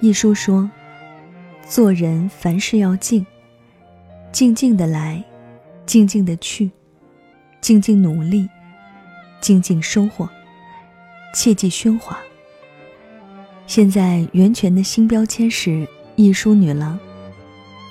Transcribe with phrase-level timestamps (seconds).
[0.00, 0.70] 一书说
[1.66, 3.26] ：“做人凡事要静，
[4.30, 5.22] 静静的来，
[5.86, 6.70] 静静的去，
[7.60, 8.48] 静静努力，
[9.40, 10.28] 静静收获，
[11.34, 12.16] 切忌喧哗。”
[13.66, 15.84] 现在袁泉的新标签是
[16.14, 16.96] 一书女郎，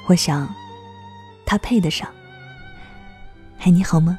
[0.08, 0.48] 我想，
[1.46, 2.10] 她配得上。
[3.58, 4.18] 嗨，你好吗？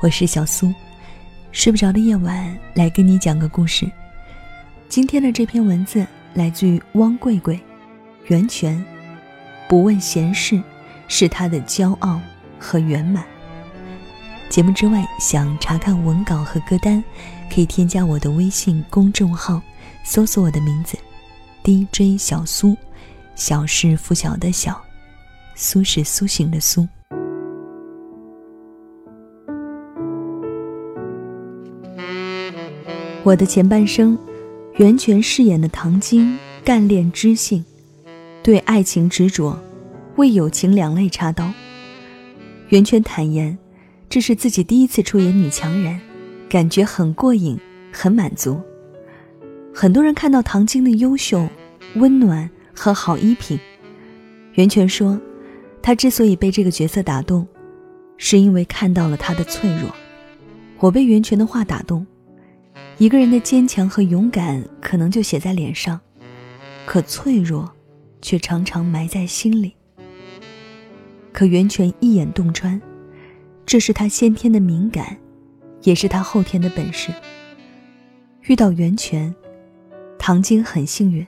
[0.00, 0.72] 我是小苏，
[1.50, 3.90] 睡不着的夜晚来跟你讲个故事。
[4.88, 6.06] 今天的这篇文字。
[6.34, 7.58] 来自于汪贵贵，
[8.26, 8.82] 源泉，
[9.68, 10.62] 不问闲事，
[11.08, 12.20] 是他的骄傲
[12.58, 13.24] 和圆满。
[14.48, 17.02] 节目之外，想查看文稿和歌单，
[17.52, 19.60] 可以添加我的微信公众号，
[20.04, 20.98] 搜索我的名字
[21.62, 22.76] ，DJ 小苏，
[23.34, 24.80] 小是拂晓的小，
[25.54, 26.88] 苏是苏醒的苏。
[33.22, 34.16] 我的前半生。
[34.80, 37.62] 袁泉饰演的唐晶干练知性，
[38.42, 39.60] 对爱情执着，
[40.16, 41.52] 为友情两肋插刀。
[42.70, 43.58] 袁泉坦言，
[44.08, 46.00] 这是自己第一次出演女强人，
[46.48, 47.58] 感觉很过瘾，
[47.92, 48.58] 很满足。
[49.74, 51.46] 很多人看到唐晶的优秀、
[51.96, 53.60] 温暖和好衣品，
[54.54, 55.20] 袁泉说，
[55.82, 57.46] 她之所以被这个角色打动，
[58.16, 59.94] 是因为看到了她的脆弱。
[60.78, 62.06] 我被袁泉的话打动。
[63.00, 65.98] 一个人的坚强和勇敢可能就写在脸上，
[66.84, 67.72] 可脆弱，
[68.20, 69.74] 却常常埋在心里。
[71.32, 72.78] 可袁泉一眼洞穿，
[73.64, 75.16] 这是他先天的敏感，
[75.80, 77.10] 也是他后天的本事。
[78.42, 79.34] 遇到袁泉，
[80.18, 81.26] 唐晶很幸运。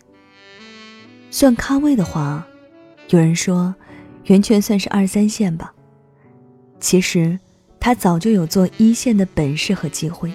[1.30, 2.46] 算咖位的话，
[3.08, 3.74] 有人说，
[4.26, 5.72] 袁泉算是二三线吧。
[6.78, 7.40] 其实，
[7.80, 10.30] 他早就有做一线的本事和机会。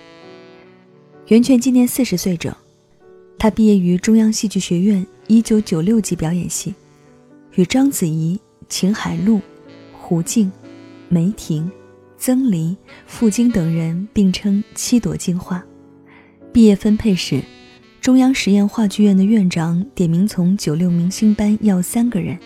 [1.28, 2.56] 袁泉今年四十岁整，
[3.38, 6.74] 她毕业于中央戏剧学院一九九六级表演系，
[7.56, 9.42] 与章子怡、秦海璐、
[9.92, 10.50] 胡静、
[11.10, 11.70] 梅婷、
[12.18, 15.62] 曾黎、傅菁等人并称“七朵金花”。
[16.54, 17.44] 毕业分配时，
[18.00, 22.40] 中央实验话剧院的院长点名从九六明星班要三个人：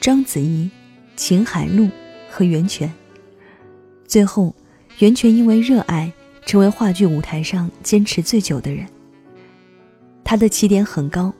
[0.00, 0.70] 章子怡、
[1.16, 1.86] 秦海璐
[2.30, 2.90] 和袁泉。
[4.06, 4.54] 最后，
[5.00, 6.10] 袁泉因为热爱。
[6.44, 8.86] 成为话剧舞台上坚持最久的人。
[10.24, 11.32] 她的起点很高，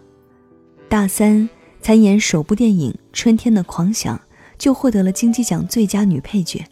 [0.88, 1.48] 大三
[1.80, 4.16] 参演首部电影《春天的狂想》，
[4.58, 6.64] 就获得了金鸡奖最佳女配角。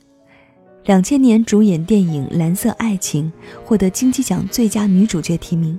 [0.85, 3.31] 两千年主演电影《蓝色爱情》，
[3.65, 5.79] 获得金鸡奖最佳女主角提名。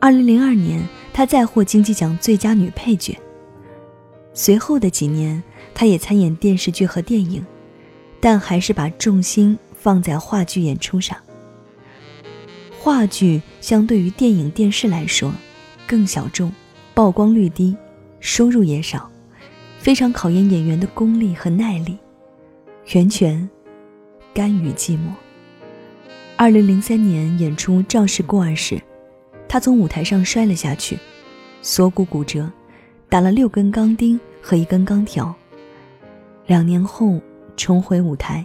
[0.00, 3.16] 二零零二年，她再获金鸡奖最佳女配角。
[4.34, 5.42] 随后的几年，
[5.74, 7.44] 她也参演电视剧和电影，
[8.20, 11.16] 但还是把重心放在话剧演出上。
[12.82, 15.32] 话剧相对于电影、电视来说，
[15.86, 16.52] 更小众，
[16.94, 17.76] 曝光率低，
[18.18, 19.08] 收入也少，
[19.78, 21.96] 非常考验演员的功力和耐力。
[22.92, 23.48] 袁泉
[24.34, 25.12] 甘于寂寞。
[26.36, 28.82] 二零零三年演出《赵氏孤儿》时，
[29.46, 30.98] 他从舞台上摔了下去，
[31.62, 32.50] 锁骨骨折，
[33.08, 35.32] 打了六根钢钉和一根钢条。
[36.48, 37.20] 两年后
[37.56, 38.44] 重回舞台，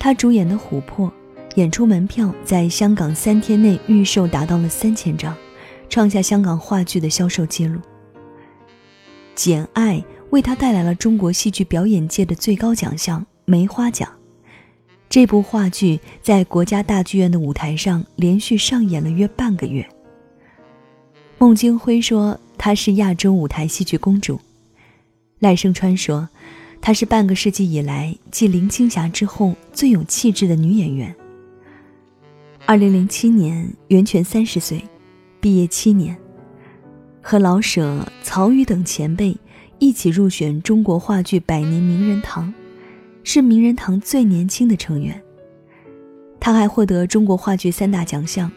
[0.00, 1.06] 他主演的《琥珀》。
[1.56, 5.34] 演出门票在香港三天内预售达到了三千张，
[5.88, 7.80] 创下香港话剧的销售记录。
[9.34, 9.96] 《简爱》
[10.28, 14.06] 为他带来了中国戏剧表演界的最高奖项梅花奖。
[15.08, 19.88] 这部话剧在国家大剧院的舞台上连续上演了约半个月。
[21.38, 24.38] 孟京辉说她是亚洲舞台戏剧公主，
[25.38, 26.28] 赖声川说
[26.82, 31.16] 她是半个世纪以来继林青霞之后最有气质的女演员。
[32.68, 34.82] 二零零七年，袁泉三十岁，
[35.40, 36.16] 毕业七年，
[37.22, 39.36] 和老舍、曹禺等前辈
[39.78, 42.52] 一起入选中国话剧百年名人堂，
[43.22, 45.22] 是名人堂最年轻的成员。
[46.40, 48.50] 他还获得中国话剧三大奖项：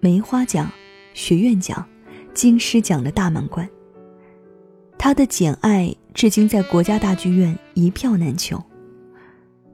[0.00, 0.72] 梅花奖、
[1.12, 1.86] 学院奖、
[2.32, 3.68] 金狮奖的大满贯。
[4.96, 5.84] 他的《简爱》
[6.14, 8.58] 至今在国家大剧院一票难求。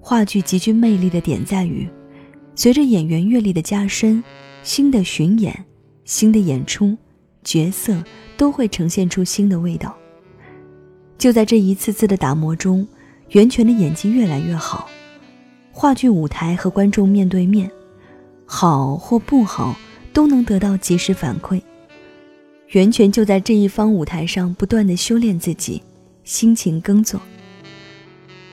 [0.01, 1.89] 话剧极具魅力的点在于。
[2.57, 4.25] 随着演员阅历的加深，
[4.63, 5.65] 新的巡演、
[6.07, 6.97] 新的演出，
[7.45, 8.03] 角色
[8.39, 9.95] 都会呈现出新的味道。
[11.19, 12.89] 就在这一次次的打磨中，
[13.31, 14.89] 袁泉的演技越来越好。
[15.71, 17.71] 话剧舞台和观众面对面，
[18.47, 19.77] 好或不好
[20.15, 21.61] 都能得到及时反馈。
[22.69, 25.83] 袁泉就在这一方舞台上不断的修炼自己，
[26.25, 27.21] 辛勤耕作。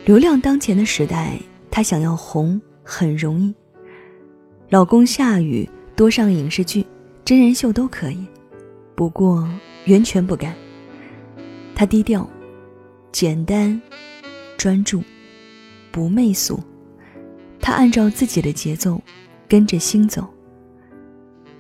[0.04, 1.40] 流量当前的时代，
[1.72, 3.54] 他想要红很容易。
[4.70, 6.86] 老公下雨多上影视剧、
[7.24, 8.26] 真人秀都可以，
[8.96, 9.48] 不过
[9.86, 10.54] 袁泉不干。
[11.76, 12.28] 他低调、
[13.12, 13.80] 简单、
[14.58, 15.04] 专注，
[15.92, 16.60] 不媚俗。
[17.60, 19.02] 他按照自己的节奏，
[19.48, 20.28] 跟着心走。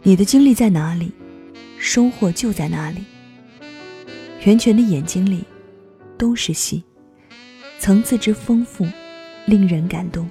[0.01, 1.11] 你的精力在哪里，
[1.77, 3.03] 收获就在哪里。
[4.43, 5.43] 袁泉的眼睛里，
[6.17, 6.83] 都是戏，
[7.79, 8.85] 层次之丰富，
[9.45, 10.27] 令人感动。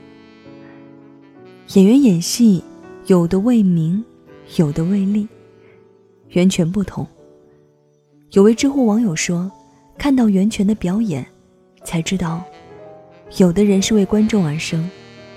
[1.74, 2.62] 演员演戏，
[3.06, 4.04] 有的为名，
[4.56, 5.26] 有的为利，
[6.28, 7.06] 源泉不同。
[8.32, 9.50] 有位知乎网友说
[9.96, 11.26] ：“看到袁泉的表演，
[11.82, 12.44] 才知道，
[13.38, 14.86] 有的人是为观众而生。”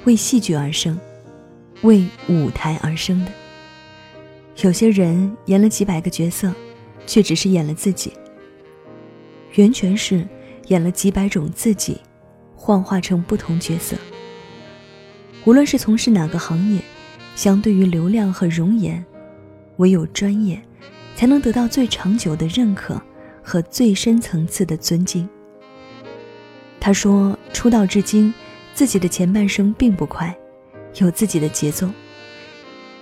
[0.03, 0.99] 为戏剧而生，
[1.81, 3.31] 为舞台而生的。
[4.61, 6.53] 有些人演了几百个角色，
[7.07, 8.11] 却只是演了自己。
[9.53, 10.27] 袁泉是
[10.67, 11.97] 演了几百种自己，
[12.55, 13.95] 幻化成不同角色。
[15.45, 16.81] 无论是从事哪个行业，
[17.35, 19.03] 相对于流量和容颜，
[19.77, 20.61] 唯有专业，
[21.15, 22.99] 才能得到最长久的认可
[23.43, 25.27] 和最深层次的尊敬。
[26.79, 28.33] 他说：“出道至今。”
[28.75, 30.37] 自己的前半生并不快，
[30.95, 31.89] 有自己的节奏。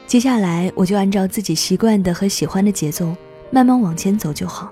[0.05, 3.15] 接下来我就按照自己习惯的和喜欢的节奏，
[3.49, 4.71] 慢慢往前走就好。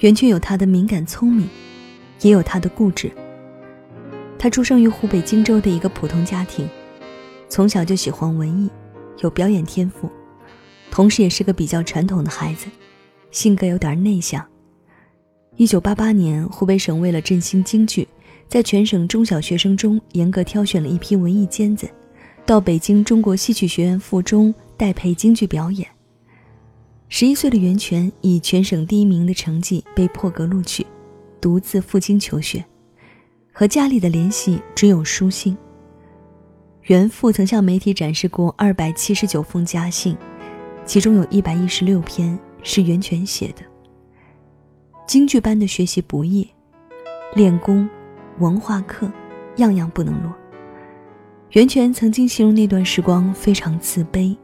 [0.00, 1.48] 袁泉有他的敏感聪明，
[2.22, 3.08] 也有他的固执。
[4.38, 6.68] 他出生于湖北荆州的一个普通家庭，
[7.48, 8.70] 从小就喜欢文艺，
[9.18, 10.08] 有表演天赋，
[10.90, 12.66] 同时也是个比较传统的孩子，
[13.30, 14.46] 性格有点内向。
[15.56, 18.06] 一九八八年，湖北省为了振兴京剧。
[18.48, 21.86] 在全省中小学生中严格挑选了一批文艺尖子，
[22.46, 25.86] 到北京中国戏曲学院附中代培京剧表演。
[27.10, 30.86] 十一岁的袁泉以全省第一名的成绩被破格录取，
[31.42, 32.64] 独自赴京求学，
[33.58, 35.58] 和家里的联系只有书信。
[36.82, 40.16] 袁父曾向媒体展示过二百七十九封家信，
[40.84, 43.62] 其中有一百一十六篇是袁泉写的。
[45.08, 46.48] 京剧班的学习不易，
[47.34, 47.90] 练功。
[48.38, 49.10] 文化课，
[49.56, 50.32] 样样不能落。
[51.50, 54.36] 袁泉曾经形容那段时光非常自卑，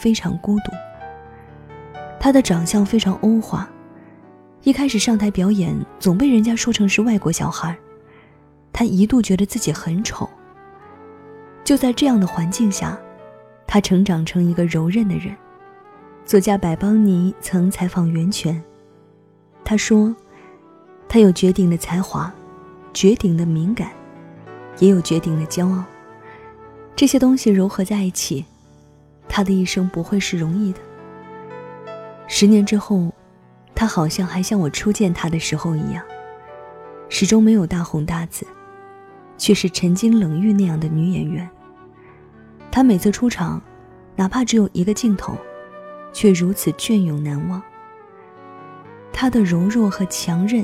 [0.00, 0.72] 非常孤独。
[2.18, 3.70] 他的长相非常欧化，
[4.64, 7.78] 一开始上台表演总被人家说成是外国小孩，
[8.78, 10.30] 他一度觉得自己很丑。
[11.64, 12.96] 就在这样的环境下，
[13.66, 15.36] 他成长成一个柔韧的人。
[16.24, 18.62] 作家百邦尼曾采访袁泉，
[19.64, 20.14] 他说
[21.08, 22.32] ：“他有绝顶的才华。”
[22.94, 23.90] 绝顶的敏感，
[24.78, 25.82] 也有绝顶的骄傲。
[26.94, 28.44] 这些东西糅合在一起，
[29.28, 30.78] 他的一生不会是容易的。
[32.28, 33.12] 十年之后，
[33.74, 36.00] 他好像还像我初见他的时候一样，
[37.08, 38.46] 始终没有大红大紫，
[39.38, 41.48] 却是沉金冷玉那样的女演员。
[42.70, 43.62] 她每次出场，
[44.14, 45.34] 哪怕只有一个镜头，
[46.12, 47.62] 却如此隽永难忘。
[49.10, 50.62] 她的柔弱和强韧。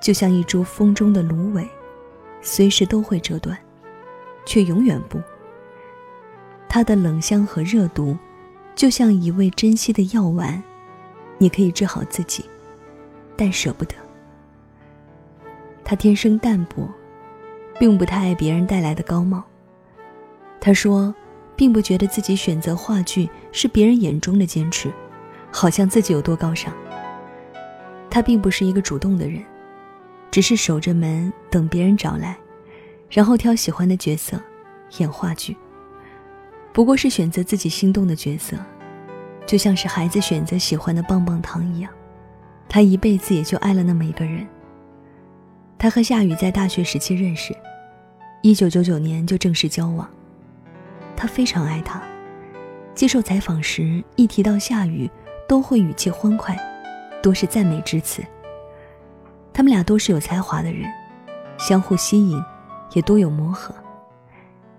[0.00, 1.64] 就像一株风中的芦苇，
[2.40, 3.56] 随时都会折断，
[4.44, 5.22] 却永远不。
[6.68, 8.18] 她的冷香和热毒，
[8.74, 10.60] 就像一味珍惜的药丸，
[11.38, 12.44] 你可以治好自己，
[13.36, 13.94] 但舍不得。
[15.84, 16.88] 他天生淡泊，
[17.78, 19.42] 并不太爱别人带来的高帽。
[20.60, 21.14] 他说，
[21.56, 24.92] 并不觉得自己选择话剧是别人眼中的坚持，
[25.50, 26.72] 好像自己有多高尚。
[28.10, 29.42] 他并不是一个主动的人。
[30.30, 32.34] 只是守着门等别人找来，
[33.10, 34.40] 然后挑喜欢的角色
[34.96, 35.54] 演话剧。
[36.72, 38.56] 不过是选择自己心动的角色，
[39.44, 41.92] 就像是孩子选择喜欢的棒棒糖一样。
[42.66, 44.46] 他一辈子也就爱了那么一个人。
[45.82, 47.52] 他和夏雨在大学时期认识，
[48.40, 50.08] 一九九九年就正式交往。
[51.16, 52.00] 他非常爱她，
[52.94, 55.10] 接受采访时一提到夏雨，
[55.48, 56.56] 都会语气欢快，
[57.20, 58.22] 多是赞美之词。
[59.52, 60.88] 他们俩都是有才华的人，
[61.58, 62.40] 相互吸引，
[62.92, 63.74] 也多有磨合。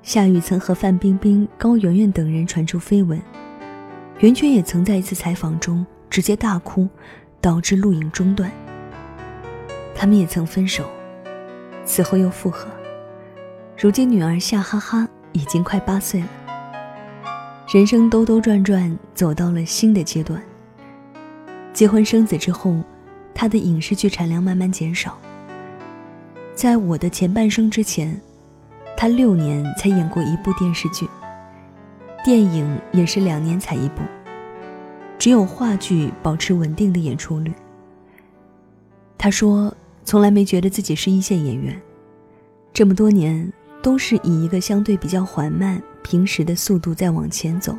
[0.04, 3.22] 夏雨曾和范冰冰、高圆圆等人传出绯闻，
[4.20, 6.88] 袁泉也曾在一次采访中直接大哭，
[7.42, 8.50] 导致录影中断。
[9.96, 10.90] 他们也曾分手，
[11.86, 12.68] 此后又复合。
[13.78, 16.28] 如今女儿夏哈哈已经快八岁了，
[17.74, 20.42] 人生兜兜转转走到了新的阶段。
[21.74, 22.76] 结婚生子之后。
[23.36, 25.18] 他的影视剧产量慢慢减少。
[26.54, 28.22] 在我的前半生之前，
[28.96, 31.10] 他六年才演过一部电视剧，
[32.24, 34.04] 电影也是两年才一部，
[35.18, 37.52] 只有话剧保持稳定的演出率。
[39.18, 41.82] 他说，从来没觉得自己是一线演员，
[42.74, 47.78] 这么多年都是以一个相对比较缓慢、平时的速度在往前走，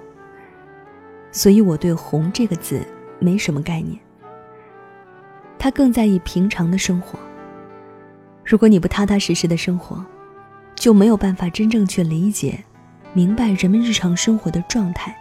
[1.30, 2.80] 所以我对“红”这个字
[3.18, 3.98] 没什么概念。
[5.58, 7.18] 他更在意平常的生活。
[8.44, 10.04] 如果你不踏踏实实的生活，
[10.74, 12.62] 就没有办法真正去理解、
[13.12, 15.16] 明白人们日常生活的状态。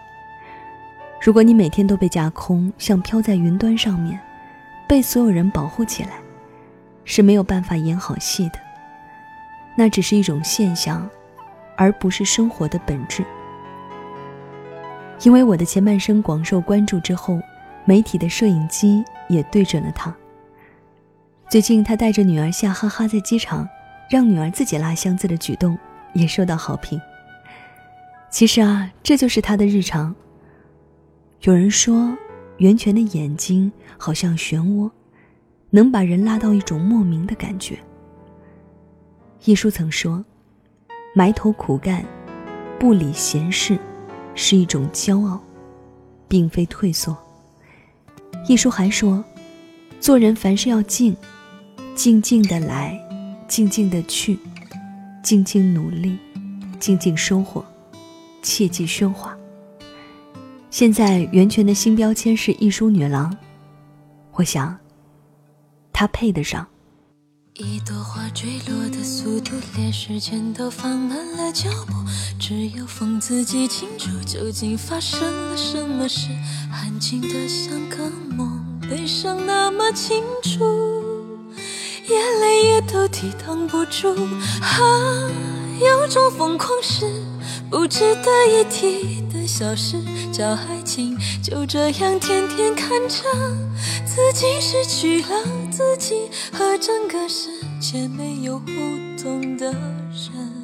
[1.21, 4.19] 如果你每天都被架空，像飘在云端上面，
[4.89, 6.19] 被所有人保护起来，
[7.05, 8.59] 是没有办法演好戏的。
[9.75, 11.09] 那只是一种现象，
[11.75, 13.23] 而不是生活的本质。
[15.23, 17.39] 因为我的前半生广受关注之后，
[17.85, 20.13] 媒体的摄影机也对准了他。
[21.49, 23.67] 最近他带着女儿笑哈哈在机场，
[24.09, 25.77] 让女儿自己拉箱子的举动
[26.13, 26.99] 也受到好评。
[28.29, 30.13] 其实啊，这就是他的日常。
[31.41, 32.15] 有人说，
[32.57, 34.89] 袁泉的眼睛好像漩涡，
[35.75, 37.75] 能把人拉到一种莫名的感觉。
[39.43, 40.23] 一书曾说
[41.15, 42.05] ：“埋头苦干，
[42.79, 43.75] 不理闲事，
[44.35, 45.41] 是一种骄傲，
[46.27, 47.17] 并非退缩。”
[48.47, 49.25] 一书还说
[49.99, 51.17] ：“做人凡事要静，
[51.95, 52.95] 静静的来，
[53.47, 54.37] 静静的去，
[55.23, 56.19] 静静努力，
[56.79, 57.65] 静静收获，
[58.43, 59.35] 切忌喧哗。”
[60.69, 63.35] 现在袁泉的新标签是艺术女郎，
[64.33, 64.77] 我想，
[65.93, 66.67] 她配得上。
[67.55, 71.93] 一朵花坠落的速度，连时间都放慢了脚步，
[72.39, 76.29] 只有风自己清楚究竟发生了什么事。
[76.71, 78.59] 安静的像个梦，
[78.89, 80.65] 悲伤那么清楚，
[82.09, 84.15] 眼泪也都抵挡不住。
[84.59, 85.29] 啊，
[85.79, 87.05] 有种疯狂是
[87.69, 89.97] 不值得一提小事。
[90.31, 93.23] 叫爱情，就这样天天看着
[94.05, 95.27] 自己失去了
[95.71, 98.65] 自己，和整个世界没有互
[99.21, 100.57] 动的人。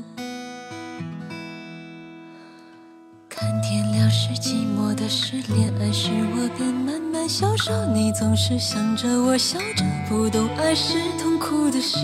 [3.29, 7.71] 看天亮是寂寞的事，恋爱时我便慢慢消瘦。
[7.93, 11.97] 你总是想着我笑着，不懂爱是痛苦的事。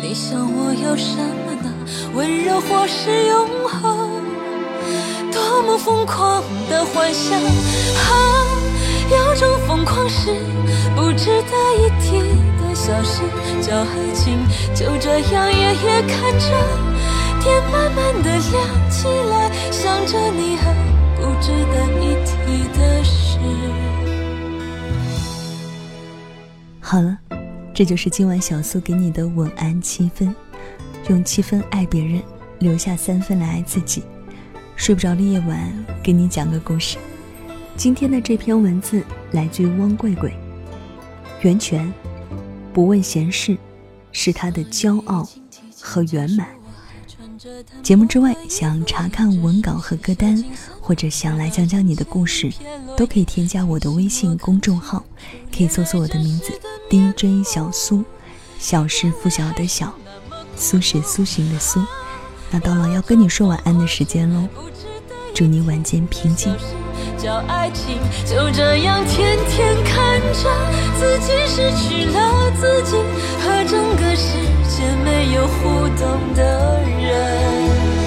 [0.00, 1.74] 你想我要什么呢？
[2.14, 4.07] 温柔或是永恒？
[5.48, 7.48] 多么疯狂的幻想啊！
[9.10, 10.30] 有种疯狂是
[10.94, 12.20] 不值得一提
[12.60, 13.22] 的小事，
[13.62, 14.38] 叫爱情
[14.74, 16.46] 就这样夜夜看着
[17.40, 20.64] 天慢慢的亮起来，想着你和
[21.16, 23.38] 不值得一提的事。
[26.78, 27.16] 好了，
[27.72, 30.34] 这就是今晚小苏给你的晚安七分，
[31.08, 32.22] 用七分爱别人，
[32.58, 34.02] 留下三分来爱自己。
[34.78, 36.96] 睡不着的夜晚，给你讲个故事。
[37.76, 40.32] 今天的这篇文字来自于汪贵贵。
[41.42, 41.92] 源泉，
[42.72, 43.58] 不问闲事，
[44.12, 45.28] 是他的骄傲
[45.82, 46.46] 和圆满。
[47.82, 50.42] 节目之外，想查看文稿和歌单，
[50.80, 52.48] 或者想来讲讲你的故事，
[52.96, 55.04] 都可以添加我的微信公众号，
[55.54, 56.52] 可以搜索我的名字
[56.88, 58.04] DJ 小苏，
[58.60, 59.92] 小是拂晓的小，
[60.56, 61.80] 苏是苏醒的苏。
[62.50, 64.48] 那到了要跟你说晚安的时间喽，
[65.34, 66.54] 祝你晚间平静。
[67.16, 70.48] 叫爱情就这样天天看着
[70.98, 72.96] 自己失去了自己，
[73.40, 74.38] 和整个世
[74.68, 77.97] 界没有互动的人。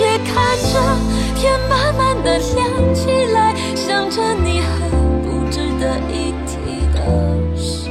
[0.00, 0.72] 也看着
[1.36, 4.90] 天慢慢的亮起来，想着你很
[5.22, 6.56] 不值得一提
[6.94, 7.90] 的事。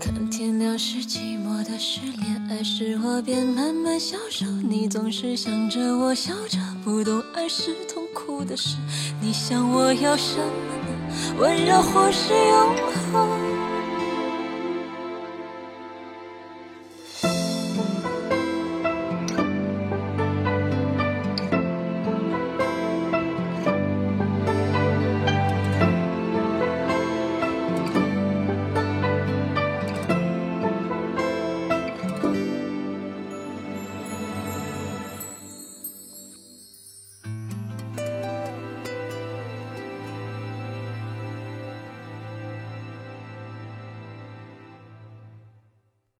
[0.00, 4.44] 看天亮是寂寞的事，恋爱时我便慢慢消瘦。
[4.68, 8.76] 你总是想着我笑着，不懂爱是痛苦的事。
[9.20, 11.36] 你想我要什么呢？
[11.38, 12.76] 温柔或是永
[13.12, 13.45] 恒？